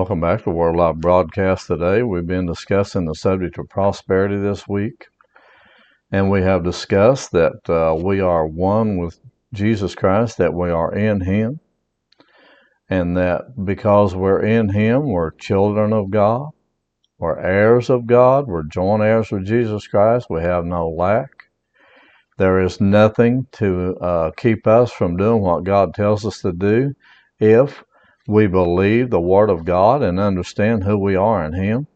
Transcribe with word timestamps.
Welcome 0.00 0.22
back 0.22 0.44
to 0.44 0.50
Word 0.50 0.76
Alive 0.76 0.98
Broadcast 0.98 1.66
today. 1.66 2.02
We've 2.02 2.26
been 2.26 2.46
discussing 2.46 3.04
the 3.04 3.14
subject 3.14 3.58
of 3.58 3.68
prosperity 3.68 4.38
this 4.38 4.66
week, 4.66 5.08
and 6.10 6.30
we 6.30 6.40
have 6.40 6.64
discussed 6.64 7.32
that 7.32 7.68
uh, 7.68 7.94
we 8.02 8.18
are 8.18 8.46
one 8.46 8.96
with 8.96 9.20
Jesus 9.52 9.94
Christ, 9.94 10.38
that 10.38 10.54
we 10.54 10.70
are 10.70 10.94
in 10.94 11.20
Him, 11.20 11.60
and 12.88 13.14
that 13.18 13.42
because 13.62 14.16
we're 14.16 14.40
in 14.40 14.70
Him, 14.70 15.06
we're 15.06 15.32
children 15.32 15.92
of 15.92 16.08
God, 16.08 16.48
we're 17.18 17.38
heirs 17.38 17.90
of 17.90 18.06
God, 18.06 18.46
we're 18.46 18.62
joint 18.62 19.02
heirs 19.02 19.30
with 19.30 19.44
Jesus 19.44 19.86
Christ, 19.86 20.28
we 20.30 20.40
have 20.40 20.64
no 20.64 20.88
lack. 20.88 21.28
There 22.38 22.58
is 22.58 22.80
nothing 22.80 23.48
to 23.52 23.96
uh, 24.00 24.30
keep 24.30 24.66
us 24.66 24.90
from 24.90 25.18
doing 25.18 25.42
what 25.42 25.64
God 25.64 25.92
tells 25.92 26.24
us 26.24 26.40
to 26.40 26.52
do 26.52 26.94
if 27.38 27.84
we 28.30 28.46
believe 28.46 29.10
the 29.10 29.20
Word 29.20 29.50
of 29.50 29.64
God 29.64 30.02
and 30.02 30.20
understand 30.20 30.84
who 30.84 30.96
we 30.96 31.16
are 31.16 31.44
in 31.44 31.52
Him, 31.52 31.88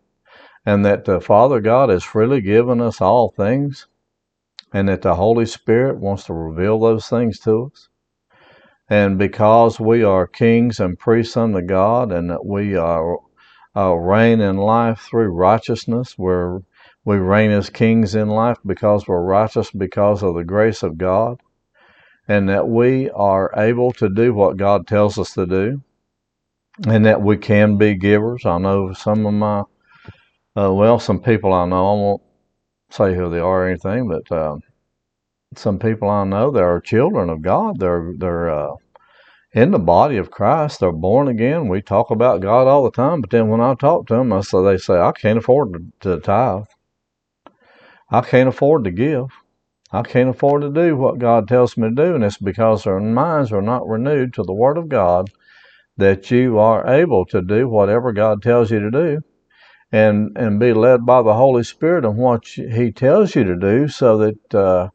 and 0.66 0.84
that 0.84 1.04
the 1.04 1.20
Father 1.20 1.60
God 1.60 1.90
has 1.90 2.02
freely 2.02 2.40
given 2.40 2.80
us 2.80 3.00
all 3.00 3.32
things, 3.36 3.86
and 4.72 4.88
that 4.88 5.02
the 5.02 5.14
Holy 5.14 5.46
Spirit 5.46 5.98
wants 5.98 6.24
to 6.24 6.34
reveal 6.34 6.80
those 6.80 7.08
things 7.08 7.38
to 7.40 7.70
us. 7.72 7.88
And 8.90 9.16
because 9.16 9.78
we 9.78 10.02
are 10.02 10.26
kings 10.26 10.80
and 10.80 10.98
priests 10.98 11.36
unto 11.36 11.62
God, 11.62 12.10
and 12.10 12.28
that 12.30 12.44
we 12.44 12.74
are 12.74 13.18
uh, 13.76 13.94
reign 13.94 14.40
in 14.40 14.56
life 14.56 15.06
through 15.08 15.28
righteousness, 15.28 16.14
where 16.16 16.62
we 17.04 17.16
reign 17.16 17.52
as 17.52 17.70
kings 17.70 18.16
in 18.16 18.28
life 18.28 18.58
because 18.66 19.06
we're 19.06 19.22
righteous 19.22 19.70
because 19.70 20.24
of 20.24 20.34
the 20.34 20.44
grace 20.44 20.82
of 20.82 20.98
God, 20.98 21.38
and 22.26 22.48
that 22.48 22.68
we 22.68 23.08
are 23.10 23.52
able 23.56 23.92
to 23.92 24.08
do 24.08 24.34
what 24.34 24.56
God 24.56 24.88
tells 24.88 25.16
us 25.16 25.32
to 25.34 25.46
do 25.46 25.80
and 26.86 27.06
that 27.06 27.22
we 27.22 27.36
can 27.36 27.76
be 27.76 27.94
givers. 27.94 28.44
I 28.44 28.58
know 28.58 28.92
some 28.92 29.26
of 29.26 29.34
my, 29.34 29.60
uh, 30.56 30.72
well, 30.72 30.98
some 30.98 31.20
people 31.20 31.52
I 31.52 31.66
know, 31.66 31.76
I 31.76 31.94
won't 31.94 32.22
say 32.90 33.14
who 33.14 33.30
they 33.30 33.38
are 33.38 33.64
or 33.64 33.68
anything, 33.68 34.08
but 34.08 34.30
uh, 34.32 34.56
some 35.56 35.78
people 35.78 36.08
I 36.08 36.24
know 36.24 36.50
that 36.50 36.62
are 36.62 36.80
children 36.80 37.30
of 37.30 37.42
God. 37.42 37.78
They're 37.78 38.12
they're 38.18 38.50
uh, 38.50 38.74
in 39.52 39.70
the 39.70 39.78
body 39.78 40.16
of 40.16 40.30
Christ. 40.30 40.80
They're 40.80 40.92
born 40.92 41.28
again. 41.28 41.68
We 41.68 41.82
talk 41.82 42.10
about 42.10 42.40
God 42.40 42.66
all 42.66 42.84
the 42.84 42.90
time, 42.90 43.20
but 43.20 43.30
then 43.30 43.48
when 43.48 43.60
I 43.60 43.74
talk 43.74 44.06
to 44.08 44.14
them, 44.14 44.32
I 44.32 44.40
say 44.40 44.62
they 44.62 44.78
say 44.78 44.94
I 44.94 45.12
can't 45.12 45.38
afford 45.38 45.72
to, 46.00 46.16
to 46.16 46.20
tithe. 46.20 46.64
I 48.10 48.20
can't 48.20 48.48
afford 48.48 48.84
to 48.84 48.90
give. 48.90 49.26
I 49.92 50.02
can't 50.02 50.30
afford 50.30 50.62
to 50.62 50.70
do 50.70 50.96
what 50.96 51.18
God 51.18 51.46
tells 51.46 51.76
me 51.76 51.88
to 51.88 51.94
do, 51.94 52.14
and 52.14 52.24
it's 52.24 52.38
because 52.38 52.84
their 52.84 52.98
minds 53.00 53.52
are 53.52 53.62
not 53.62 53.86
renewed 53.86 54.34
to 54.34 54.42
the 54.42 54.52
Word 54.52 54.76
of 54.76 54.88
God 54.88 55.30
that 55.96 56.30
you 56.30 56.58
are 56.58 56.86
able 56.86 57.24
to 57.26 57.40
do 57.42 57.68
whatever 57.68 58.12
God 58.12 58.42
tells 58.42 58.70
you 58.70 58.80
to 58.80 58.90
do 58.90 59.20
and, 59.92 60.36
and 60.36 60.58
be 60.58 60.72
led 60.72 61.06
by 61.06 61.22
the 61.22 61.34
Holy 61.34 61.62
Spirit 61.64 62.04
in 62.04 62.16
what 62.16 62.46
He 62.46 62.90
tells 62.90 63.34
you 63.34 63.44
to 63.44 63.56
do 63.56 63.88
so 63.88 64.18
that 64.18 64.54
uh, 64.54 64.88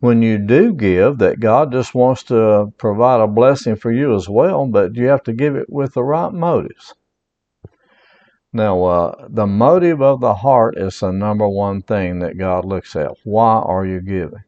when 0.00 0.20
you 0.20 0.38
do 0.38 0.74
give, 0.74 1.18
that 1.18 1.40
God 1.40 1.72
just 1.72 1.94
wants 1.94 2.24
to 2.24 2.72
provide 2.76 3.20
a 3.20 3.26
blessing 3.28 3.76
for 3.76 3.92
you 3.92 4.14
as 4.14 4.28
well, 4.28 4.66
but 4.66 4.96
you 4.96 5.06
have 5.06 5.22
to 5.24 5.32
give 5.32 5.56
it 5.56 5.70
with 5.70 5.94
the 5.94 6.02
right 6.02 6.32
motives. 6.32 6.94
Now, 8.52 8.84
uh, 8.84 9.28
the 9.30 9.46
motive 9.46 10.02
of 10.02 10.20
the 10.20 10.34
heart 10.34 10.76
is 10.76 11.00
the 11.00 11.12
number 11.12 11.48
one 11.48 11.82
thing 11.82 12.18
that 12.18 12.36
God 12.36 12.64
looks 12.66 12.94
at. 12.96 13.12
Why 13.24 13.60
are 13.60 13.86
you 13.86 14.00
giving? 14.00 14.44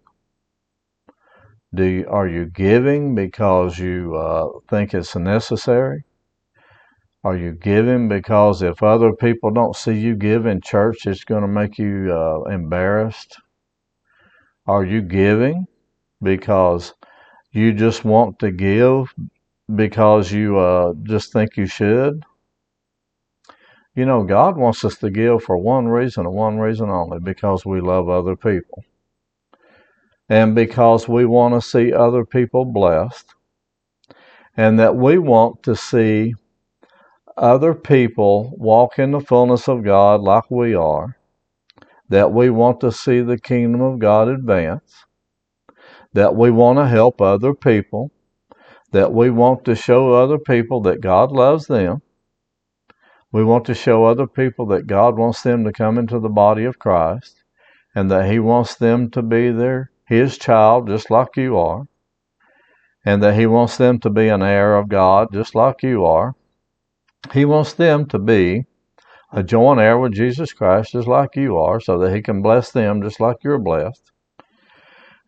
Do 1.74 1.84
you, 1.84 2.06
are 2.08 2.28
you 2.28 2.46
giving 2.46 3.14
because 3.16 3.78
you 3.78 4.14
uh, 4.14 4.48
think 4.70 4.94
it's 4.94 5.16
necessary? 5.16 6.04
Are 7.24 7.36
you 7.36 7.52
giving 7.52 8.08
because 8.08 8.62
if 8.62 8.82
other 8.82 9.12
people 9.12 9.50
don't 9.50 9.74
see 9.74 9.94
you 9.94 10.14
give 10.14 10.46
in 10.46 10.60
church, 10.60 11.06
it's 11.06 11.24
going 11.24 11.42
to 11.42 11.48
make 11.48 11.78
you 11.78 12.12
uh, 12.12 12.42
embarrassed? 12.50 13.38
Are 14.66 14.84
you 14.84 15.02
giving 15.02 15.66
because 16.22 16.94
you 17.52 17.72
just 17.72 18.04
want 18.04 18.38
to 18.40 18.52
give 18.52 19.12
because 19.74 20.30
you 20.30 20.58
uh, 20.58 20.94
just 21.02 21.32
think 21.32 21.56
you 21.56 21.66
should? 21.66 22.24
You 23.96 24.06
know, 24.06 24.22
God 24.24 24.56
wants 24.56 24.84
us 24.84 24.96
to 24.98 25.10
give 25.10 25.42
for 25.42 25.56
one 25.56 25.88
reason 25.88 26.26
and 26.26 26.34
one 26.34 26.58
reason 26.58 26.90
only 26.90 27.20
because 27.20 27.64
we 27.66 27.80
love 27.80 28.08
other 28.08 28.36
people 28.36 28.84
and 30.28 30.54
because 30.54 31.08
we 31.08 31.24
want 31.26 31.54
to 31.54 31.60
see 31.60 31.92
other 31.92 32.24
people 32.24 32.64
blessed, 32.64 33.34
and 34.56 34.78
that 34.78 34.96
we 34.96 35.18
want 35.18 35.62
to 35.62 35.76
see 35.76 36.34
other 37.36 37.74
people 37.74 38.54
walk 38.56 38.98
in 38.98 39.10
the 39.10 39.20
fullness 39.20 39.68
of 39.68 39.84
God 39.84 40.20
like 40.20 40.50
we 40.50 40.74
are, 40.74 41.16
that 42.08 42.32
we 42.32 42.48
want 42.50 42.80
to 42.80 42.92
see 42.92 43.20
the 43.20 43.38
kingdom 43.38 43.80
of 43.80 43.98
God 43.98 44.28
advance, 44.28 45.04
that 46.12 46.36
we 46.36 46.50
want 46.50 46.78
to 46.78 46.86
help 46.86 47.20
other 47.20 47.54
people, 47.54 48.10
that 48.92 49.12
we 49.12 49.30
want 49.30 49.64
to 49.64 49.74
show 49.74 50.12
other 50.12 50.38
people 50.38 50.80
that 50.82 51.00
God 51.00 51.32
loves 51.32 51.66
them. 51.66 52.00
We 53.32 53.42
want 53.42 53.64
to 53.64 53.74
show 53.74 54.04
other 54.04 54.28
people 54.28 54.66
that 54.66 54.86
God 54.86 55.18
wants 55.18 55.42
them 55.42 55.64
to 55.64 55.72
come 55.72 55.98
into 55.98 56.20
the 56.20 56.28
body 56.28 56.64
of 56.64 56.78
Christ 56.78 57.42
and 57.94 58.08
that 58.12 58.30
He 58.30 58.38
wants 58.38 58.76
them 58.76 59.10
to 59.10 59.22
be 59.22 59.50
there 59.50 59.90
his 60.14 60.38
child 60.38 60.88
just 60.88 61.10
like 61.10 61.36
you 61.36 61.58
are, 61.58 61.84
and 63.04 63.22
that 63.22 63.34
he 63.34 63.46
wants 63.46 63.76
them 63.76 63.98
to 64.00 64.10
be 64.10 64.28
an 64.28 64.42
heir 64.42 64.76
of 64.76 64.88
God 64.88 65.28
just 65.32 65.54
like 65.54 65.82
you 65.82 66.04
are. 66.04 66.34
He 67.32 67.44
wants 67.44 67.72
them 67.74 68.06
to 68.06 68.18
be 68.18 68.64
a 69.32 69.42
joint 69.42 69.80
heir 69.80 69.98
with 69.98 70.12
Jesus 70.12 70.52
Christ 70.52 70.92
just 70.92 71.08
like 71.08 71.36
you 71.36 71.56
are, 71.56 71.80
so 71.80 71.98
that 71.98 72.14
he 72.14 72.22
can 72.22 72.42
bless 72.42 72.70
them 72.70 73.02
just 73.02 73.20
like 73.20 73.38
you're 73.42 73.58
blessed, 73.58 74.10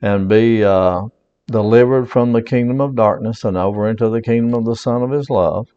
and 0.00 0.28
be 0.28 0.64
uh, 0.64 1.02
delivered 1.46 2.10
from 2.10 2.32
the 2.32 2.42
kingdom 2.42 2.80
of 2.80 2.94
darkness 2.94 3.44
and 3.44 3.56
over 3.56 3.88
into 3.88 4.08
the 4.08 4.22
kingdom 4.22 4.54
of 4.54 4.64
the 4.64 4.76
Son 4.76 5.02
of 5.02 5.10
his 5.10 5.28
love. 5.28 5.68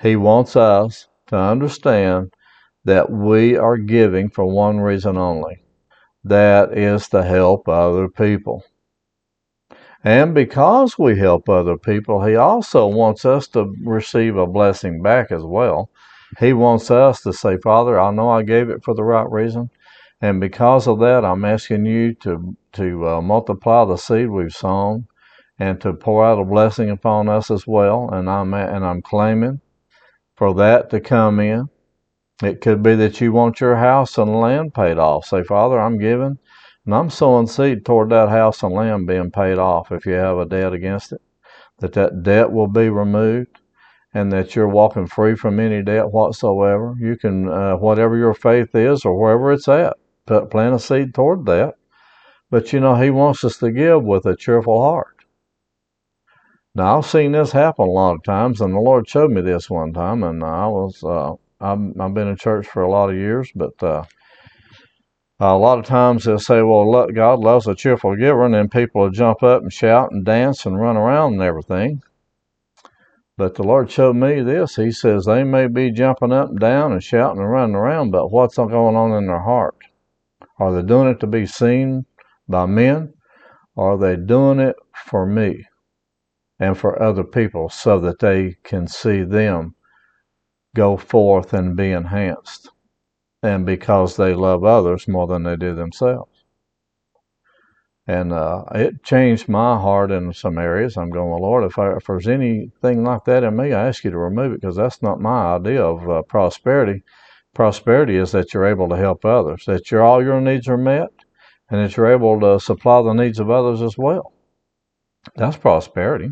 He 0.00 0.16
wants 0.16 0.56
us 0.56 1.08
to 1.28 1.36
understand 1.36 2.32
that 2.84 3.10
we 3.10 3.56
are 3.56 3.76
giving 3.76 4.30
for 4.30 4.46
one 4.46 4.78
reason 4.78 5.16
only 5.16 5.62
that 6.28 6.76
is 6.76 7.08
to 7.08 7.22
help 7.22 7.68
other 7.68 8.08
people. 8.08 8.64
And 10.02 10.34
because 10.34 10.98
we 10.98 11.18
help 11.18 11.48
other 11.48 11.76
people, 11.76 12.24
He 12.24 12.36
also 12.36 12.86
wants 12.86 13.24
us 13.24 13.48
to 13.48 13.74
receive 13.84 14.36
a 14.36 14.46
blessing 14.46 15.02
back 15.02 15.32
as 15.32 15.42
well. 15.42 15.90
He 16.38 16.52
wants 16.52 16.90
us 16.90 17.22
to 17.22 17.32
say, 17.32 17.56
Father, 17.58 17.98
I 17.98 18.10
know 18.10 18.28
I 18.28 18.42
gave 18.42 18.68
it 18.68 18.84
for 18.84 18.94
the 18.94 19.04
right 19.04 19.30
reason. 19.30 19.70
And 20.20 20.40
because 20.40 20.86
of 20.88 20.98
that, 21.00 21.24
I'm 21.24 21.44
asking 21.44 21.86
you 21.86 22.14
to, 22.14 22.56
to 22.72 23.08
uh, 23.08 23.20
multiply 23.20 23.84
the 23.84 23.96
seed 23.96 24.28
we've 24.30 24.52
sown 24.52 25.06
and 25.58 25.80
to 25.80 25.92
pour 25.92 26.24
out 26.24 26.40
a 26.40 26.44
blessing 26.44 26.90
upon 26.90 27.28
us 27.28 27.50
as 27.50 27.66
well. 27.66 28.10
And 28.12 28.28
I'm, 28.28 28.52
and 28.54 28.84
I'm 28.84 29.02
claiming 29.02 29.60
for 30.34 30.54
that 30.54 30.90
to 30.90 31.00
come 31.00 31.40
in. 31.40 31.68
It 32.42 32.60
could 32.60 32.82
be 32.82 32.94
that 32.96 33.20
you 33.20 33.32
want 33.32 33.60
your 33.60 33.76
house 33.76 34.18
and 34.18 34.38
land 34.38 34.74
paid 34.74 34.98
off. 34.98 35.24
Say, 35.24 35.42
Father, 35.42 35.80
I'm 35.80 35.98
giving 35.98 36.38
and 36.84 36.94
I'm 36.94 37.08
sowing 37.08 37.46
seed 37.46 37.84
toward 37.84 38.10
that 38.10 38.28
house 38.28 38.62
and 38.62 38.74
land 38.74 39.06
being 39.06 39.30
paid 39.30 39.58
off 39.58 39.90
if 39.90 40.04
you 40.04 40.12
have 40.12 40.38
a 40.38 40.44
debt 40.44 40.74
against 40.74 41.12
it. 41.12 41.22
That 41.78 41.94
that 41.94 42.22
debt 42.22 42.52
will 42.52 42.68
be 42.68 42.90
removed 42.90 43.58
and 44.12 44.30
that 44.32 44.54
you're 44.54 44.68
walking 44.68 45.06
free 45.06 45.34
from 45.34 45.58
any 45.58 45.82
debt 45.82 46.10
whatsoever. 46.12 46.94
You 46.98 47.16
can, 47.16 47.48
uh, 47.48 47.76
whatever 47.76 48.16
your 48.16 48.34
faith 48.34 48.74
is 48.74 49.04
or 49.04 49.18
wherever 49.18 49.52
it's 49.52 49.68
at, 49.68 49.96
put, 50.26 50.50
plant 50.50 50.74
a 50.74 50.78
seed 50.78 51.14
toward 51.14 51.46
that. 51.46 51.74
But 52.50 52.72
you 52.72 52.80
know, 52.80 52.96
He 52.96 53.10
wants 53.10 53.44
us 53.44 53.56
to 53.58 53.70
give 53.70 54.04
with 54.04 54.26
a 54.26 54.36
cheerful 54.36 54.80
heart. 54.82 55.16
Now, 56.74 56.98
I've 56.98 57.06
seen 57.06 57.32
this 57.32 57.52
happen 57.52 57.88
a 57.88 57.90
lot 57.90 58.16
of 58.16 58.22
times, 58.22 58.60
and 58.60 58.74
the 58.74 58.80
Lord 58.80 59.08
showed 59.08 59.30
me 59.30 59.40
this 59.40 59.70
one 59.70 59.94
time, 59.94 60.22
and 60.22 60.44
I 60.44 60.66
was 60.66 61.02
uh, 61.02 61.34
I've, 61.60 61.78
I've 62.00 62.14
been 62.14 62.28
in 62.28 62.36
church 62.36 62.66
for 62.66 62.82
a 62.82 62.90
lot 62.90 63.10
of 63.10 63.16
years, 63.16 63.50
but 63.54 63.82
uh, 63.82 64.04
a 65.40 65.56
lot 65.56 65.78
of 65.78 65.84
times 65.84 66.24
they'll 66.24 66.38
say, 66.38 66.62
well, 66.62 67.06
God 67.08 67.40
loves 67.40 67.66
a 67.66 67.74
cheerful 67.74 68.16
giver, 68.16 68.44
and 68.44 68.54
then 68.54 68.68
people 68.68 69.02
will 69.02 69.10
jump 69.10 69.42
up 69.42 69.62
and 69.62 69.72
shout 69.72 70.10
and 70.10 70.24
dance 70.24 70.66
and 70.66 70.80
run 70.80 70.96
around 70.96 71.34
and 71.34 71.42
everything. 71.42 72.02
But 73.38 73.54
the 73.54 73.62
Lord 73.62 73.90
showed 73.90 74.16
me 74.16 74.40
this. 74.40 74.76
He 74.76 74.90
says 74.90 75.26
they 75.26 75.44
may 75.44 75.66
be 75.66 75.90
jumping 75.90 76.32
up 76.32 76.48
and 76.48 76.58
down 76.58 76.92
and 76.92 77.02
shouting 77.02 77.40
and 77.40 77.50
running 77.50 77.76
around, 77.76 78.10
but 78.10 78.30
what's 78.30 78.56
going 78.56 78.96
on 78.96 79.12
in 79.12 79.26
their 79.26 79.42
heart? 79.42 79.76
Are 80.58 80.72
they 80.72 80.82
doing 80.82 81.08
it 81.08 81.20
to 81.20 81.26
be 81.26 81.44
seen 81.44 82.06
by 82.48 82.64
men? 82.64 83.12
Or 83.74 83.92
are 83.92 83.98
they 83.98 84.16
doing 84.16 84.58
it 84.58 84.76
for 84.94 85.26
me 85.26 85.66
and 86.58 86.78
for 86.78 87.00
other 87.00 87.24
people 87.24 87.68
so 87.68 88.00
that 88.00 88.20
they 88.20 88.56
can 88.64 88.88
see 88.88 89.22
them 89.22 89.75
go 90.76 90.96
forth 90.96 91.52
and 91.52 91.76
be 91.76 91.90
enhanced? 91.90 92.70
And 93.42 93.66
because 93.66 94.16
they 94.16 94.34
love 94.34 94.64
others 94.64 95.08
more 95.08 95.26
than 95.26 95.42
they 95.42 95.56
do 95.56 95.74
themselves. 95.74 96.44
And 98.06 98.32
uh, 98.32 98.64
it 98.72 99.02
changed 99.02 99.48
my 99.48 99.76
heart 99.76 100.12
in 100.12 100.32
some 100.32 100.58
areas. 100.58 100.96
I'm 100.96 101.10
going, 101.10 101.30
well, 101.30 101.42
Lord, 101.42 101.64
if, 101.64 101.78
I, 101.78 101.96
if 101.96 102.06
there's 102.06 102.28
anything 102.28 103.02
like 103.02 103.24
that 103.24 103.42
in 103.42 103.56
me, 103.56 103.72
I 103.72 103.88
ask 103.88 104.04
you 104.04 104.10
to 104.12 104.18
remove 104.18 104.52
it 104.52 104.60
because 104.60 104.76
that's 104.76 105.02
not 105.02 105.20
my 105.20 105.56
idea 105.56 105.82
of 105.84 106.08
uh, 106.08 106.22
prosperity. 106.22 107.02
Prosperity 107.52 108.16
is 108.16 108.30
that 108.32 108.54
you're 108.54 108.66
able 108.66 108.88
to 108.90 108.96
help 108.96 109.24
others, 109.24 109.64
that 109.66 109.92
all 109.92 110.22
your 110.22 110.40
needs 110.40 110.68
are 110.68 110.76
met, 110.76 111.10
and 111.68 111.80
that 111.80 111.96
you're 111.96 112.12
able 112.12 112.38
to 112.40 112.60
supply 112.60 113.02
the 113.02 113.12
needs 113.12 113.40
of 113.40 113.50
others 113.50 113.82
as 113.82 113.98
well. 113.98 114.32
That's 115.34 115.56
prosperity. 115.56 116.30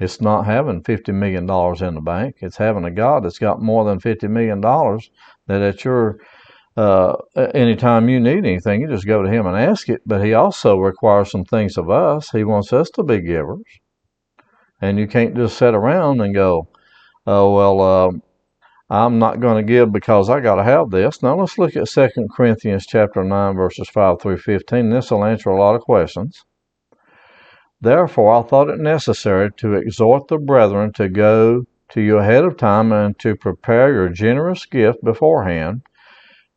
It's 0.00 0.20
not 0.20 0.46
having 0.46 0.82
$50 0.82 1.14
million 1.14 1.42
in 1.42 1.94
the 1.94 2.00
bank. 2.00 2.36
It's 2.40 2.56
having 2.56 2.84
a 2.86 2.90
God 2.90 3.22
that's 3.22 3.38
got 3.38 3.60
more 3.60 3.84
than 3.84 4.00
$50 4.00 4.30
million 4.30 4.60
that 4.62 5.62
at 5.62 5.84
your 5.84 6.18
uh, 6.76 7.16
anytime 7.52 8.08
you 8.08 8.18
need 8.18 8.38
anything, 8.38 8.80
you 8.80 8.88
just 8.88 9.06
go 9.06 9.22
to 9.22 9.30
him 9.30 9.46
and 9.46 9.56
ask 9.56 9.90
it. 9.90 10.00
But 10.06 10.24
he 10.24 10.32
also 10.32 10.78
requires 10.78 11.30
some 11.30 11.44
things 11.44 11.76
of 11.76 11.90
us. 11.90 12.30
He 12.30 12.44
wants 12.44 12.72
us 12.72 12.88
to 12.90 13.02
be 13.02 13.20
givers. 13.20 13.62
And 14.80 14.98
you 14.98 15.06
can't 15.06 15.36
just 15.36 15.58
sit 15.58 15.74
around 15.74 16.22
and 16.22 16.34
go, 16.34 16.68
oh, 17.26 17.54
well, 17.54 17.80
uh, 17.80 18.10
I'm 18.88 19.18
not 19.18 19.40
going 19.40 19.56
to 19.56 19.72
give 19.72 19.92
because 19.92 20.30
I 20.30 20.40
got 20.40 20.56
to 20.56 20.64
have 20.64 20.90
this. 20.90 21.22
Now 21.22 21.36
let's 21.38 21.58
look 21.58 21.76
at 21.76 21.88
2 21.88 22.08
Corinthians 22.34 22.86
chapter 22.86 23.22
9, 23.22 23.54
verses 23.54 23.88
5 23.90 24.22
through 24.22 24.38
15. 24.38 24.88
This 24.88 25.10
will 25.10 25.24
answer 25.24 25.50
a 25.50 25.60
lot 25.60 25.74
of 25.74 25.82
questions. 25.82 26.44
Therefore, 27.80 28.34
I 28.34 28.42
thought 28.42 28.68
it 28.68 28.78
necessary 28.78 29.50
to 29.58 29.74
exhort 29.74 30.28
the 30.28 30.38
brethren 30.38 30.92
to 30.94 31.08
go 31.08 31.64
to 31.90 32.00
you 32.00 32.18
ahead 32.18 32.44
of 32.44 32.56
time 32.56 32.92
and 32.92 33.18
to 33.20 33.34
prepare 33.34 33.92
your 33.92 34.08
generous 34.08 34.66
gift 34.66 35.02
beforehand 35.02 35.82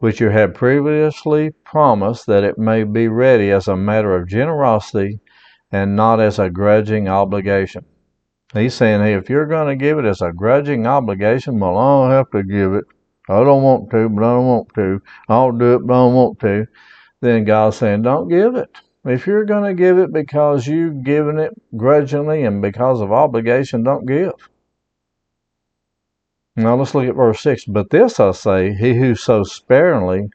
which 0.04 0.20
you 0.20 0.28
had 0.28 0.54
previously 0.54 1.50
promised 1.64 2.25
that 2.25 2.44
it 2.44 2.58
may 2.58 2.84
be 2.84 3.08
ready 3.08 3.50
as 3.52 3.70
a 3.70 3.78
matter 3.78 4.14
of 4.18 4.28
generosity 4.28 5.18
and 5.72 5.96
not 5.96 6.20
as 6.20 6.38
a 6.38 6.50
grudging 6.50 7.08
obligation. 7.08 7.86
He's 8.54 8.74
saying, 8.74 9.00
hey, 9.00 9.14
if 9.14 9.30
you're 9.30 9.46
going 9.46 9.70
to 9.70 9.81
give 9.81 9.98
it 9.98 10.04
as 10.04 10.22
a 10.22 10.34
grudging 10.34 10.86
obligation, 10.86 11.58
well, 11.58 11.78
I 11.78 12.02
don't 12.02 12.12
have 12.12 12.30
to 12.31 12.44
give 12.44 12.74
it. 12.74 12.84
I 13.30 13.46
don't 13.46 13.64
want 13.64 13.92
to, 13.92 14.10
but 14.10 14.25
I 14.25 14.34
don't 14.34 14.46
want 14.46 14.74
to. 14.75 15.02
I'll 15.30 15.54
do 15.54 15.75
it, 15.75 15.88
but 15.88 15.94
I 15.94 15.98
don't 15.98 16.16
want 16.16 16.40
to. 16.42 16.66
Then 17.22 17.46
God's 17.46 17.78
saying, 17.78 18.02
don't 18.02 18.28
give 18.28 18.56
it. 18.56 18.70
If 19.06 19.28
you're 19.28 19.46
going 19.46 19.66
to 19.66 19.74
give 19.74 19.98
it 19.98 20.14
because 20.14 20.66
you've 20.66 21.04
given 21.04 21.38
it 21.38 21.54
grudgingly 21.76 22.44
and 22.44 22.62
because 22.62 23.02
of 23.02 23.12
obligation, 23.12 23.84
don't 23.84 24.06
give. 24.06 24.50
Now 26.56 26.76
let's 26.76 26.96
look 26.96 27.08
at 27.08 27.16
verse 27.16 27.42
6. 27.42 27.66
But 27.66 27.90
this 27.90 28.20
I 28.20 28.32
say, 28.32 28.74
he 28.74 28.94
who 28.94 29.16
sows 29.16 29.54
sparingly 29.54 30.30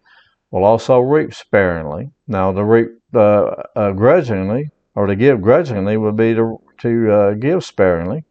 will 0.50 0.65
also 0.65 0.99
reap 0.99 1.32
sparingly. 1.32 2.11
Now 2.26 2.53
to 2.53 2.65
reap 2.65 2.88
uh, 3.15 3.62
uh, 3.75 3.93
grudgingly, 3.93 4.71
or 4.94 5.06
to 5.06 5.17
give 5.17 5.41
grudgingly, 5.41 5.97
would 5.97 6.17
be 6.17 6.35
to, 6.35 6.61
to 6.79 7.12
uh, 7.12 7.35
give 7.35 7.64
sparingly. 7.64 8.25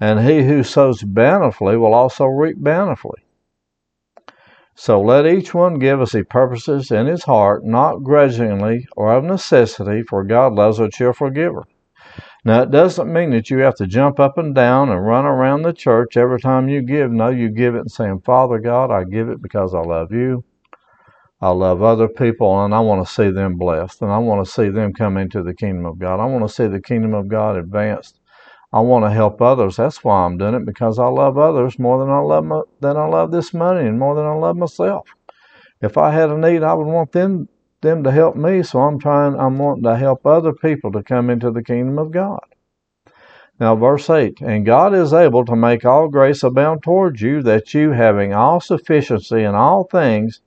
And 0.00 0.28
he 0.28 0.42
who 0.42 0.64
sows 0.64 1.02
bountifully 1.02 1.76
will 1.76 1.94
also 1.94 2.26
reap 2.26 2.56
bountifully. 2.58 3.22
So 4.74 5.00
let 5.00 5.26
each 5.26 5.54
one 5.54 5.78
give 5.78 6.00
as 6.00 6.12
he 6.12 6.22
purposes 6.22 6.90
in 6.90 7.06
his 7.06 7.24
heart, 7.24 7.64
not 7.64 8.02
grudgingly 8.02 8.86
or 8.96 9.12
of 9.12 9.24
necessity, 9.24 10.02
for 10.02 10.24
God 10.24 10.54
loves 10.54 10.78
a 10.78 10.88
cheerful 10.88 11.30
giver. 11.30 11.64
Now, 12.44 12.62
it 12.62 12.70
doesn't 12.70 13.12
mean 13.12 13.30
that 13.30 13.50
you 13.50 13.58
have 13.58 13.76
to 13.76 13.86
jump 13.86 14.18
up 14.18 14.36
and 14.36 14.54
down 14.54 14.88
and 14.88 15.06
run 15.06 15.26
around 15.26 15.62
the 15.62 15.72
church 15.72 16.16
every 16.16 16.40
time 16.40 16.68
you 16.68 16.82
give. 16.82 17.12
No, 17.12 17.28
you 17.28 17.50
give 17.50 17.76
it 17.76 17.80
and 17.80 17.90
saying, 17.90 18.22
Father 18.24 18.58
God, 18.58 18.90
I 18.90 19.04
give 19.04 19.28
it 19.28 19.40
because 19.40 19.74
I 19.74 19.80
love 19.80 20.10
you. 20.10 20.44
I 21.40 21.50
love 21.50 21.82
other 21.82 22.08
people 22.08 22.64
and 22.64 22.74
I 22.74 22.80
want 22.80 23.06
to 23.06 23.12
see 23.12 23.30
them 23.30 23.56
blessed 23.56 24.00
and 24.02 24.10
I 24.10 24.18
want 24.18 24.44
to 24.44 24.50
see 24.50 24.68
them 24.68 24.92
come 24.92 25.16
into 25.16 25.42
the 25.42 25.54
kingdom 25.54 25.86
of 25.86 25.98
God. 25.98 26.20
I 26.20 26.24
want 26.26 26.46
to 26.46 26.52
see 26.52 26.66
the 26.66 26.80
kingdom 26.80 27.14
of 27.14 27.28
God 27.28 27.56
advanced. 27.56 28.20
I 28.72 28.80
want 28.80 29.04
to 29.04 29.10
help 29.10 29.42
others. 29.42 29.76
That's 29.76 30.02
why 30.02 30.24
I'm 30.24 30.38
doing 30.38 30.54
it 30.54 30.64
because 30.64 30.98
I 30.98 31.06
love 31.06 31.36
others 31.36 31.78
more 31.78 31.98
than 31.98 32.10
I 32.10 32.20
love 32.20 32.44
my, 32.44 32.62
than 32.80 32.96
I 32.96 33.06
love 33.06 33.30
this 33.30 33.52
money 33.52 33.86
and 33.86 33.98
more 33.98 34.14
than 34.14 34.24
I 34.24 34.34
love 34.34 34.56
myself. 34.56 35.06
If 35.80 35.98
I 35.98 36.10
had 36.12 36.30
a 36.30 36.38
need, 36.38 36.62
I 36.62 36.74
would 36.74 36.86
want 36.86 37.12
them 37.12 37.48
them 37.82 38.04
to 38.04 38.12
help 38.12 38.36
me, 38.36 38.62
so 38.62 38.80
I'm 38.80 38.98
trying, 38.98 39.34
I'm 39.34 39.58
wanting 39.58 39.82
to 39.84 39.96
help 39.96 40.24
other 40.24 40.52
people 40.52 40.92
to 40.92 41.02
come 41.02 41.28
into 41.28 41.50
the 41.50 41.64
kingdom 41.64 41.98
of 41.98 42.12
God. 42.12 42.44
Now, 43.60 43.76
verse 43.76 44.08
8 44.08 44.40
And 44.40 44.64
God 44.64 44.94
is 44.94 45.12
able 45.12 45.44
to 45.44 45.56
make 45.56 45.84
all 45.84 46.08
grace 46.08 46.42
abound 46.42 46.82
towards 46.82 47.20
you, 47.20 47.42
that 47.42 47.74
you, 47.74 47.90
having 47.90 48.32
all 48.32 48.60
sufficiency 48.60 49.42
in 49.42 49.54
all 49.54 49.84
things, 49.84 50.40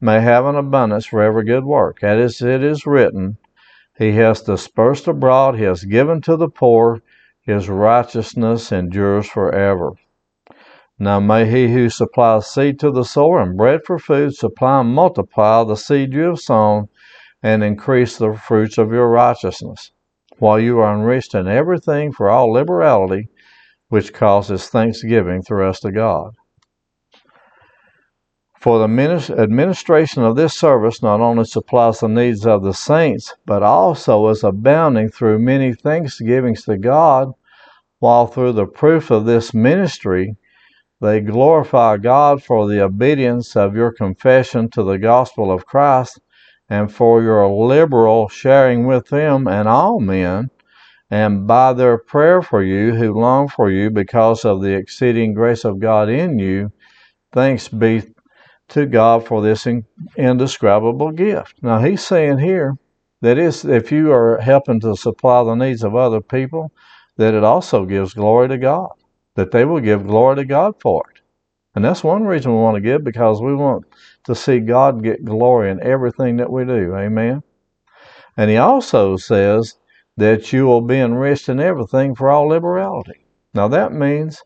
may 0.00 0.20
have 0.20 0.44
an 0.44 0.56
abundance 0.56 1.06
for 1.06 1.22
every 1.22 1.44
good 1.44 1.64
work. 1.64 2.02
As 2.02 2.40
it 2.42 2.62
is 2.62 2.86
written, 2.86 3.38
He 3.98 4.12
has 4.12 4.42
dispersed 4.42 5.08
abroad, 5.08 5.56
He 5.56 5.64
has 5.64 5.84
given 5.84 6.20
to 6.22 6.36
the 6.36 6.48
poor, 6.48 7.02
His 7.44 7.68
righteousness 7.68 8.72
endures 8.72 9.28
forever. 9.28 9.92
Now 10.98 11.20
may 11.20 11.44
he 11.50 11.72
who 11.72 11.90
supplies 11.90 12.46
seed 12.46 12.78
to 12.80 12.90
the 12.90 13.04
sower 13.04 13.42
and 13.42 13.56
bread 13.56 13.80
for 13.84 13.98
food 13.98 14.34
supply 14.34 14.80
and 14.80 14.94
multiply 14.94 15.62
the 15.64 15.76
seed 15.76 16.14
you 16.14 16.22
have 16.22 16.38
sown 16.38 16.88
and 17.42 17.62
increase 17.62 18.16
the 18.16 18.32
fruits 18.32 18.78
of 18.78 18.92
your 18.92 19.10
righteousness, 19.10 19.90
while 20.38 20.58
you 20.58 20.78
are 20.78 20.94
enriched 20.94 21.34
in 21.34 21.46
everything 21.46 22.12
for 22.12 22.30
all 22.30 22.50
liberality, 22.50 23.28
which 23.88 24.14
causes 24.14 24.68
thanksgiving 24.68 25.42
through 25.42 25.68
us 25.68 25.80
to 25.80 25.92
God. 25.92 26.36
For 28.64 28.78
the 28.78 29.34
administration 29.36 30.22
of 30.22 30.36
this 30.36 30.54
service 30.54 31.02
not 31.02 31.20
only 31.20 31.44
supplies 31.44 32.00
the 32.00 32.08
needs 32.08 32.46
of 32.46 32.62
the 32.62 32.72
saints, 32.72 33.34
but 33.44 33.62
also 33.62 34.26
is 34.28 34.42
abounding 34.42 35.10
through 35.10 35.40
many 35.40 35.74
thanksgivings 35.74 36.64
to 36.64 36.78
God, 36.78 37.32
while 37.98 38.26
through 38.26 38.52
the 38.52 38.64
proof 38.64 39.10
of 39.10 39.26
this 39.26 39.52
ministry, 39.52 40.36
they 41.02 41.20
glorify 41.20 41.98
God 41.98 42.42
for 42.42 42.66
the 42.66 42.82
obedience 42.82 43.54
of 43.54 43.76
your 43.76 43.92
confession 43.92 44.70
to 44.70 44.82
the 44.82 44.96
gospel 44.96 45.52
of 45.52 45.66
Christ 45.66 46.18
and 46.70 46.90
for 46.90 47.22
your 47.22 47.46
liberal 47.46 48.30
sharing 48.30 48.86
with 48.86 49.08
them 49.08 49.46
and 49.46 49.68
all 49.68 50.00
men, 50.00 50.48
and 51.10 51.46
by 51.46 51.74
their 51.74 51.98
prayer 51.98 52.40
for 52.40 52.62
you 52.62 52.94
who 52.94 53.12
long 53.12 53.46
for 53.46 53.70
you 53.70 53.90
because 53.90 54.42
of 54.46 54.62
the 54.62 54.74
exceeding 54.74 55.34
grace 55.34 55.66
of 55.66 55.80
God 55.80 56.08
in 56.08 56.38
you. 56.38 56.72
Thanks 57.30 57.68
be 57.68 58.13
to 58.68 58.86
God 58.86 59.26
for 59.26 59.42
this 59.42 59.66
indescribable 60.16 61.12
gift. 61.12 61.62
Now, 61.62 61.80
he's 61.80 62.04
saying 62.04 62.38
here 62.38 62.74
that 63.20 63.38
if 63.38 63.92
you 63.92 64.12
are 64.12 64.38
helping 64.40 64.80
to 64.80 64.96
supply 64.96 65.44
the 65.44 65.54
needs 65.54 65.84
of 65.84 65.94
other 65.94 66.20
people, 66.20 66.72
that 67.16 67.34
it 67.34 67.44
also 67.44 67.84
gives 67.84 68.14
glory 68.14 68.48
to 68.48 68.58
God 68.58 68.90
that 69.34 69.50
they 69.50 69.64
will 69.64 69.80
give 69.80 70.06
glory 70.06 70.36
to 70.36 70.44
God 70.44 70.74
for 70.80 71.02
it. 71.12 71.20
And 71.74 71.84
that's 71.84 72.04
one 72.04 72.24
reason 72.24 72.52
we 72.52 72.58
want 72.58 72.76
to 72.76 72.80
give 72.80 73.02
because 73.02 73.42
we 73.42 73.54
want 73.54 73.84
to 74.24 74.34
see 74.34 74.60
God 74.60 75.02
get 75.02 75.24
glory 75.24 75.70
in 75.70 75.82
everything 75.82 76.36
that 76.36 76.50
we 76.50 76.64
do. 76.64 76.94
Amen. 76.94 77.42
And 78.36 78.50
he 78.50 78.56
also 78.56 79.16
says 79.16 79.74
that 80.16 80.52
you 80.52 80.66
will 80.66 80.82
be 80.82 80.98
enriched 80.98 81.48
in 81.48 81.58
everything 81.58 82.14
for 82.14 82.30
all 82.30 82.46
liberality. 82.46 83.26
Now 83.54 83.68
that 83.68 83.92
means 83.92 84.40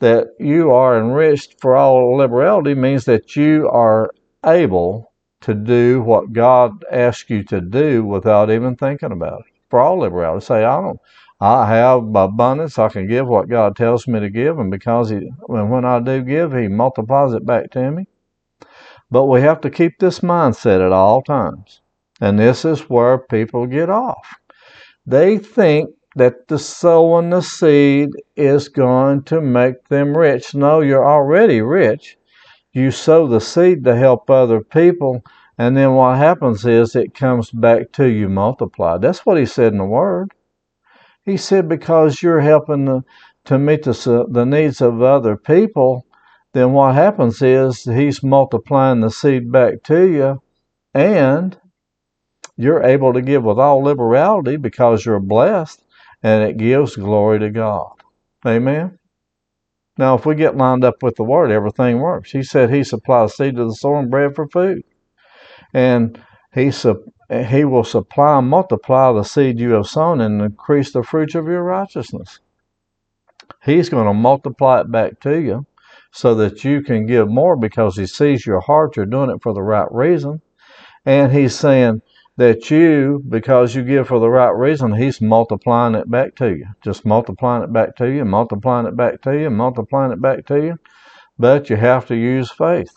that 0.00 0.28
you 0.38 0.70
are 0.70 0.98
enriched 0.98 1.60
for 1.60 1.76
all 1.76 2.16
liberality 2.16 2.74
means 2.74 3.04
that 3.04 3.36
you 3.36 3.68
are 3.68 4.10
able 4.44 5.12
to 5.42 5.54
do 5.54 6.02
what 6.02 6.32
God 6.32 6.84
asks 6.90 7.30
you 7.30 7.42
to 7.44 7.60
do 7.60 8.04
without 8.04 8.50
even 8.50 8.76
thinking 8.76 9.12
about 9.12 9.40
it. 9.40 9.54
For 9.70 9.80
all 9.80 9.98
liberality. 9.98 10.44
Say, 10.44 10.64
I 10.64 10.80
don't 10.80 11.00
I 11.40 11.66
have 11.74 12.14
abundance. 12.14 12.78
I 12.78 12.88
can 12.90 13.06
give 13.06 13.26
what 13.26 13.48
God 13.48 13.74
tells 13.74 14.06
me 14.06 14.20
to 14.20 14.28
give, 14.28 14.58
and 14.58 14.70
because 14.70 15.08
He, 15.08 15.30
when 15.46 15.86
I 15.86 15.98
do 16.00 16.22
give, 16.22 16.52
He 16.52 16.68
multiplies 16.68 17.32
it 17.32 17.46
back 17.46 17.70
to 17.70 17.90
me. 17.90 18.06
But 19.10 19.24
we 19.24 19.40
have 19.40 19.60
to 19.62 19.70
keep 19.70 19.98
this 19.98 20.20
mindset 20.20 20.84
at 20.84 20.92
all 20.92 21.22
times, 21.22 21.80
and 22.20 22.38
this 22.38 22.64
is 22.64 22.90
where 22.90 23.18
people 23.18 23.66
get 23.66 23.88
off. 23.88 24.36
They 25.06 25.38
think 25.38 25.90
that 26.16 26.48
the 26.48 26.58
sowing 26.58 27.30
the 27.30 27.40
seed 27.40 28.10
is 28.36 28.68
going 28.68 29.22
to 29.24 29.40
make 29.40 29.88
them 29.88 30.16
rich. 30.16 30.54
No, 30.54 30.80
you're 30.80 31.08
already 31.08 31.60
rich. 31.60 32.16
You 32.72 32.90
sow 32.90 33.26
the 33.26 33.40
seed 33.40 33.84
to 33.84 33.96
help 33.96 34.30
other 34.30 34.60
people, 34.60 35.22
and 35.58 35.76
then 35.76 35.94
what 35.94 36.18
happens 36.18 36.64
is 36.64 36.94
it 36.94 37.14
comes 37.14 37.50
back 37.50 37.92
to 37.92 38.06
you 38.06 38.28
multiplied. 38.28 39.02
That's 39.02 39.24
what 39.26 39.38
He 39.38 39.46
said 39.46 39.72
in 39.72 39.78
the 39.78 39.84
Word. 39.84 40.32
He 41.24 41.36
said, 41.36 41.68
because 41.68 42.22
you're 42.22 42.40
helping 42.40 42.86
to, 42.86 43.04
to 43.44 43.58
meet 43.58 43.82
the, 43.84 44.26
the 44.28 44.44
needs 44.44 44.80
of 44.80 45.02
other 45.02 45.36
people, 45.36 46.06
then 46.52 46.72
what 46.72 46.94
happens 46.94 47.42
is 47.42 47.84
he's 47.84 48.22
multiplying 48.22 49.00
the 49.00 49.10
seed 49.10 49.52
back 49.52 49.82
to 49.84 50.08
you 50.08 50.42
and 50.94 51.58
you're 52.56 52.82
able 52.82 53.12
to 53.12 53.22
give 53.22 53.44
with 53.44 53.58
all 53.58 53.82
liberality 53.82 54.56
because 54.56 55.06
you're 55.06 55.20
blessed 55.20 55.84
and 56.22 56.42
it 56.42 56.56
gives 56.56 56.96
glory 56.96 57.38
to 57.38 57.50
God. 57.50 57.92
Amen. 58.46 58.98
Now, 59.98 60.14
if 60.14 60.24
we 60.24 60.34
get 60.34 60.56
lined 60.56 60.84
up 60.84 61.02
with 61.02 61.16
the 61.16 61.24
Word, 61.24 61.50
everything 61.50 61.98
works. 61.98 62.32
He 62.32 62.42
said 62.42 62.72
He 62.72 62.84
supplies 62.84 63.36
seed 63.36 63.56
to 63.56 63.64
the 63.66 63.74
sower 63.74 63.98
and 63.98 64.10
bread 64.10 64.34
for 64.34 64.48
food. 64.48 64.82
And 65.74 66.18
He, 66.54 66.70
he 66.70 67.64
will 67.64 67.84
supply 67.84 68.38
and 68.38 68.48
multiply 68.48 69.12
the 69.12 69.24
seed 69.24 69.60
you 69.60 69.72
have 69.72 69.86
sown 69.86 70.20
and 70.20 70.40
increase 70.40 70.92
the 70.92 71.02
fruits 71.02 71.34
of 71.34 71.46
your 71.46 71.62
righteousness. 71.62 72.40
He's 73.62 73.90
going 73.90 74.06
to 74.06 74.14
multiply 74.14 74.80
it 74.80 74.90
back 74.90 75.20
to 75.20 75.38
you 75.38 75.66
so 76.12 76.34
that 76.34 76.64
you 76.64 76.82
can 76.82 77.06
give 77.06 77.28
more 77.28 77.56
because 77.56 77.96
He 77.96 78.06
sees 78.06 78.46
your 78.46 78.60
heart, 78.60 78.96
you're 78.96 79.06
doing 79.06 79.30
it 79.30 79.42
for 79.42 79.52
the 79.52 79.62
right 79.62 79.90
reason. 79.90 80.40
And 81.04 81.32
He's 81.32 81.54
saying, 81.54 82.02
that 82.40 82.70
you, 82.70 83.22
because 83.28 83.74
you 83.74 83.84
give 83.84 84.08
for 84.08 84.18
the 84.18 84.30
right 84.30 84.56
reason, 84.56 84.94
He's 84.94 85.20
multiplying 85.20 85.94
it 85.94 86.10
back 86.10 86.36
to 86.36 86.48
you. 86.48 86.64
Just 86.82 87.04
multiplying 87.04 87.62
it 87.62 87.70
back 87.70 87.96
to 87.96 88.10
you, 88.10 88.24
multiplying 88.24 88.86
it 88.86 88.96
back 88.96 89.20
to 89.22 89.38
you, 89.38 89.50
multiplying 89.50 90.10
it 90.10 90.22
back 90.22 90.46
to 90.46 90.56
you. 90.56 90.78
But 91.38 91.68
you 91.68 91.76
have 91.76 92.06
to 92.06 92.16
use 92.16 92.50
faith. 92.50 92.96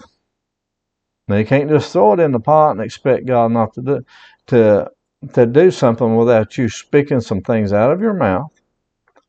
Now 1.28 1.36
you 1.36 1.46
can't 1.46 1.70
just 1.70 1.92
throw 1.92 2.14
it 2.14 2.22
in 2.22 2.32
the 2.32 2.40
pot 2.40 2.72
and 2.72 2.80
expect 2.80 3.26
God 3.26 3.52
not 3.52 3.74
to 3.74 3.82
do 3.82 4.06
to 4.48 4.90
to 5.34 5.46
do 5.46 5.72
something 5.72 6.16
without 6.16 6.58
you 6.58 6.70
speaking 6.70 7.20
some 7.20 7.42
things 7.42 7.74
out 7.74 7.92
of 7.92 8.00
your 8.00 8.14
mouth. 8.14 8.50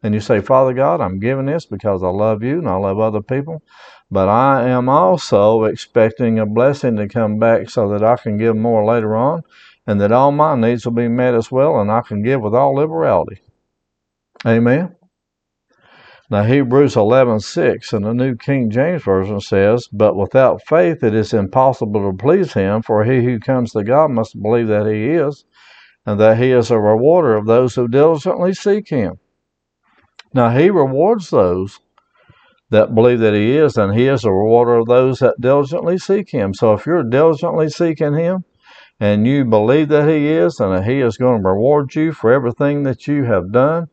And 0.04 0.14
you 0.14 0.20
say, 0.20 0.40
Father 0.40 0.74
God, 0.74 1.00
I'm 1.00 1.18
giving 1.18 1.46
this 1.46 1.66
because 1.66 2.04
I 2.04 2.08
love 2.08 2.44
you 2.44 2.58
and 2.58 2.68
I 2.68 2.76
love 2.76 3.00
other 3.00 3.22
people. 3.22 3.62
But 4.12 4.28
I 4.28 4.68
am 4.68 4.88
also 4.88 5.64
expecting 5.64 6.38
a 6.38 6.46
blessing 6.46 6.94
to 6.96 7.08
come 7.08 7.40
back 7.40 7.68
so 7.68 7.88
that 7.88 8.04
I 8.04 8.14
can 8.16 8.36
give 8.36 8.56
more 8.56 8.84
later 8.84 9.16
on 9.16 9.42
and 9.86 10.00
that 10.00 10.12
all 10.12 10.32
my 10.32 10.54
needs 10.54 10.84
will 10.84 10.92
be 10.92 11.08
met 11.08 11.34
as 11.34 11.50
well, 11.50 11.80
and 11.80 11.90
I 11.90 12.00
can 12.00 12.22
give 12.22 12.40
with 12.40 12.54
all 12.54 12.74
liberality. 12.74 13.40
Amen. 14.46 14.96
Now 16.30 16.42
Hebrews 16.42 16.96
11:6 16.96 17.92
in 17.92 18.02
the 18.02 18.14
New 18.14 18.34
King 18.34 18.70
James 18.70 19.04
Version 19.04 19.40
says, 19.40 19.88
"But 19.92 20.16
without 20.16 20.62
faith 20.66 21.04
it 21.04 21.14
is 21.14 21.34
impossible 21.34 22.00
to 22.10 22.16
please 22.16 22.54
him, 22.54 22.82
for 22.82 23.04
he 23.04 23.22
who 23.24 23.38
comes 23.38 23.72
to 23.72 23.84
God 23.84 24.10
must 24.10 24.42
believe 24.42 24.68
that 24.68 24.86
he 24.86 25.10
is, 25.10 25.44
and 26.06 26.18
that 26.18 26.38
he 26.38 26.50
is 26.50 26.70
a 26.70 26.80
rewarder 26.80 27.34
of 27.36 27.46
those 27.46 27.74
who 27.74 27.88
diligently 27.88 28.54
seek 28.54 28.88
him." 28.88 29.18
Now 30.32 30.48
he 30.48 30.70
rewards 30.70 31.30
those 31.30 31.80
that 32.70 32.94
believe 32.94 33.20
that 33.20 33.34
he 33.34 33.56
is, 33.56 33.76
and 33.76 33.94
he 33.94 34.08
is 34.08 34.24
a 34.24 34.32
rewarder 34.32 34.76
of 34.76 34.86
those 34.86 35.18
that 35.18 35.40
diligently 35.40 35.98
seek 35.98 36.30
him. 36.30 36.54
So 36.54 36.72
if 36.72 36.86
you're 36.86 37.04
diligently 37.04 37.68
seeking 37.68 38.14
him, 38.14 38.44
and 39.04 39.26
you 39.26 39.44
believe 39.44 39.88
that 39.88 40.08
He 40.08 40.28
is 40.28 40.60
and 40.60 40.72
that 40.72 40.86
He 40.86 41.00
is 41.00 41.18
going 41.18 41.42
to 41.42 41.46
reward 41.46 41.94
you 41.94 42.12
for 42.14 42.32
everything 42.32 42.84
that 42.84 43.06
you 43.06 43.24
have 43.24 43.52
done, 43.52 43.88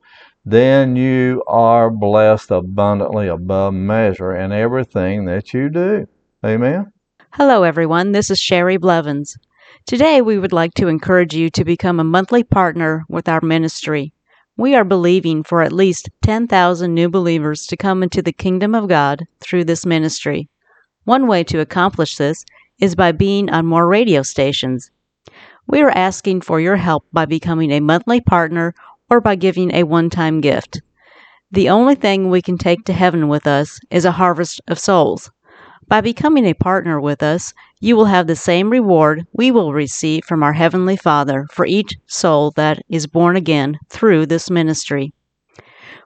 then 0.46 0.96
you 0.96 1.44
are 1.48 1.92
blessed 1.92 2.50
abundantly 2.50 3.28
above 3.28 3.74
measure 3.74 4.34
in 4.34 4.54
everything 4.54 5.26
that 5.26 5.54
you 5.54 5.68
do. 5.68 6.08
Amen. 6.46 6.94
Hello, 7.34 7.64
everyone. 7.64 8.14
This 8.14 8.32
is 8.32 8.40
Sherry 8.40 8.78
Blevins. 8.78 9.38
Today, 9.86 10.22
we 10.22 10.40
would 10.40 10.54
like 10.54 10.76
to 10.76 10.88
encourage 10.88 11.36
you 11.36 11.50
to 11.50 11.66
become 11.66 12.00
a 12.00 12.06
monthly 12.06 12.46
partner 12.46 13.04
with 13.10 13.28
our 13.28 13.42
ministry. 13.42 14.14
We 14.56 14.76
are 14.76 14.86
believing 14.86 15.44
for 15.44 15.62
at 15.62 15.74
least 15.74 16.10
10,000 16.22 16.94
new 16.94 17.10
believers 17.10 17.68
to 17.68 17.76
come 17.76 18.02
into 18.02 18.22
the 18.22 18.32
kingdom 18.32 18.74
of 18.74 18.88
God 18.88 19.26
through 19.42 19.66
this 19.66 19.86
ministry. 19.86 20.48
One 21.04 21.28
way 21.28 21.44
to 21.46 21.60
accomplish 21.60 22.16
this 22.16 22.46
is 22.80 22.96
by 22.96 23.12
being 23.12 23.50
on 23.50 23.66
more 23.66 23.88
radio 23.88 24.22
stations. 24.22 24.90
We 25.68 25.82
are 25.82 25.92
asking 25.92 26.42
for 26.42 26.60
your 26.60 26.76
help 26.76 27.06
by 27.14 27.26
becoming 27.26 27.72
a 27.72 27.80
monthly 27.80 28.20
partner 28.20 28.74
or 29.10 29.22
by 29.22 29.36
giving 29.36 29.74
a 29.74 29.84
one 29.84 30.10
time 30.10 30.42
gift. 30.42 30.82
The 31.52 31.70
only 31.70 31.96
thing 31.96 32.30
we 32.30 32.42
can 32.42 32.58
take 32.58 32.86
to 32.86 32.94
heaven 32.94 33.28
with 33.28 33.46
us 33.46 33.80
is 33.90 34.06
a 34.06 34.12
harvest 34.12 34.62
of 34.68 34.80
souls. 34.80 35.30
By 35.88 36.00
becoming 36.00 36.46
a 36.46 36.54
partner 36.54 37.02
with 37.02 37.22
us, 37.22 37.54
you 37.82 37.98
will 37.98 38.06
have 38.06 38.26
the 38.26 38.36
same 38.36 38.70
reward 38.70 39.28
we 39.34 39.52
will 39.52 39.74
receive 39.74 40.24
from 40.24 40.42
our 40.42 40.54
Heavenly 40.54 40.96
Father 40.96 41.46
for 41.52 41.66
each 41.66 41.94
soul 42.08 42.52
that 42.56 42.82
is 42.88 43.08
born 43.08 43.36
again 43.36 43.78
through 43.90 44.28
this 44.28 44.50
ministry. 44.50 45.14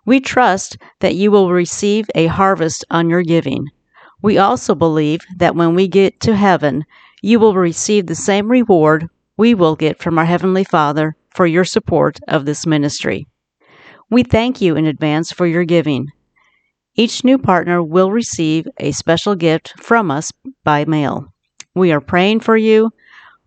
We 0.05 0.19
trust 0.19 0.77
that 1.00 1.15
you 1.15 1.29
will 1.29 1.51
receive 1.51 2.07
a 2.15 2.25
harvest 2.25 2.83
on 2.89 3.09
your 3.09 3.21
giving. 3.21 3.67
We 4.21 4.38
also 4.38 4.74
believe 4.74 5.21
that 5.38 5.55
when 5.55 5.75
we 5.75 5.88
get 5.88 6.19
to 6.21 6.35
heaven, 6.35 6.83
you 7.21 7.39
will 7.39 7.53
receive 7.53 8.07
the 8.07 8.15
same 8.15 8.50
reward 8.50 9.07
we 9.37 9.53
will 9.53 9.75
get 9.75 9.99
from 9.99 10.17
our 10.17 10.25
Heavenly 10.25 10.63
Father 10.63 11.15
for 11.33 11.45
your 11.45 11.65
support 11.65 12.19
of 12.27 12.45
this 12.45 12.65
ministry. 12.65 13.27
We 14.09 14.23
thank 14.23 14.61
you 14.61 14.75
in 14.75 14.85
advance 14.85 15.31
for 15.31 15.45
your 15.45 15.65
giving. 15.65 16.07
Each 16.95 17.23
new 17.23 17.37
partner 17.37 17.83
will 17.83 18.11
receive 18.11 18.67
a 18.79 18.91
special 18.91 19.35
gift 19.35 19.73
from 19.81 20.11
us 20.11 20.31
by 20.63 20.85
mail. 20.85 21.33
We 21.73 21.91
are 21.91 21.99
praying 21.99 22.39
for 22.39 22.55
you. 22.55 22.91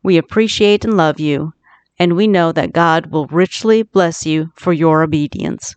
We 0.03 0.19
appreciate 0.19 0.85
and 0.85 0.97
love 0.97 1.19
you, 1.19 1.53
and 1.99 2.15
we 2.15 2.29
know 2.29 2.53
that 2.53 2.73
God 2.73 3.07
will 3.07 3.27
richly 3.27 3.83
bless 3.83 4.27
you 4.27 4.51
for 4.55 4.73
your 4.73 5.03
obedience. 5.03 5.75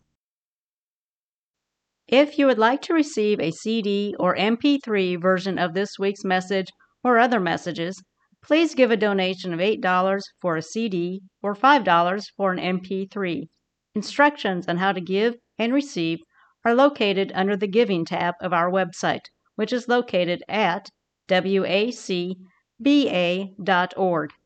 If 2.07 2.37
you 2.37 2.45
would 2.47 2.57
like 2.57 2.81
to 2.83 2.93
receive 2.93 3.39
a 3.39 3.51
CD 3.51 4.13
or 4.19 4.35
MP3 4.35 5.21
version 5.21 5.57
of 5.57 5.73
this 5.73 5.97
week's 5.97 6.25
message 6.25 6.67
or 7.05 7.17
other 7.17 7.39
messages, 7.39 8.03
please 8.43 8.75
give 8.75 8.91
a 8.91 8.97
donation 8.97 9.53
of 9.53 9.59
$8 9.59 10.21
for 10.41 10.57
a 10.57 10.61
CD 10.61 11.21
or 11.41 11.55
$5 11.55 12.25
for 12.35 12.51
an 12.51 12.79
MP3. 12.79 13.47
Instructions 13.95 14.67
on 14.67 14.77
how 14.77 14.91
to 14.91 15.01
give 15.01 15.35
and 15.57 15.73
receive 15.73 16.19
are 16.63 16.75
located 16.75 17.31
under 17.35 17.57
the 17.57 17.67
Giving 17.67 18.05
tab 18.05 18.35
of 18.41 18.53
our 18.53 18.69
website, 18.69 19.25
which 19.55 19.73
is 19.73 19.87
located 19.87 20.43
at 20.47 20.89
wacba.org. 21.29 21.89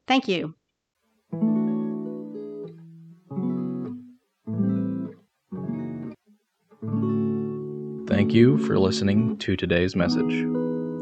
Thank 0.08 0.28
you. 0.28 0.56
Thank 8.08 8.34
you 8.34 8.58
for 8.60 8.80
listening 8.80 9.38
to 9.40 9.56
today's 9.58 9.96
message. 9.96 10.65